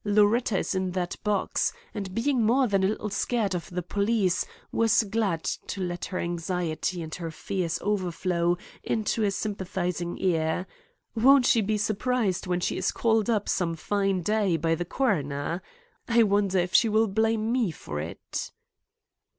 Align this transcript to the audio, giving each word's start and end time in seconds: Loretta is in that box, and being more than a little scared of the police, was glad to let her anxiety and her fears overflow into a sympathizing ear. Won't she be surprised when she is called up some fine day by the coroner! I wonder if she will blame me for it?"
Loretta 0.03 0.57
is 0.57 0.73
in 0.73 0.89
that 0.93 1.15
box, 1.23 1.71
and 1.93 2.15
being 2.15 2.41
more 2.41 2.65
than 2.65 2.83
a 2.83 2.87
little 2.87 3.11
scared 3.11 3.53
of 3.53 3.69
the 3.69 3.83
police, 3.83 4.47
was 4.71 5.03
glad 5.03 5.43
to 5.43 5.79
let 5.79 6.05
her 6.05 6.17
anxiety 6.17 7.03
and 7.03 7.13
her 7.13 7.29
fears 7.29 7.77
overflow 7.83 8.57
into 8.83 9.23
a 9.23 9.29
sympathizing 9.29 10.17
ear. 10.17 10.65
Won't 11.13 11.45
she 11.45 11.61
be 11.61 11.77
surprised 11.77 12.47
when 12.47 12.61
she 12.61 12.77
is 12.77 12.91
called 12.91 13.29
up 13.29 13.47
some 13.47 13.75
fine 13.75 14.23
day 14.23 14.57
by 14.57 14.73
the 14.73 14.85
coroner! 14.85 15.61
I 16.07 16.23
wonder 16.23 16.57
if 16.57 16.73
she 16.73 16.89
will 16.89 17.05
blame 17.07 17.51
me 17.51 17.69
for 17.69 17.99
it?" 17.99 18.49